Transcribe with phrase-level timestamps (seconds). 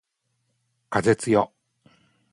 [0.89, 1.53] 風つよ